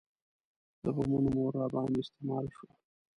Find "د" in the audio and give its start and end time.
0.83-0.85